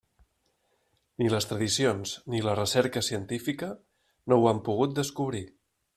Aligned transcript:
Ni 1.23 1.27
les 1.33 1.45
tradicions 1.49 2.15
ni 2.35 2.41
la 2.47 2.57
recerca 2.61 3.03
científica 3.11 3.69
no 4.33 4.41
ho 4.41 4.49
han 4.53 4.67
pogut 4.71 5.01
descobrir. 5.03 5.45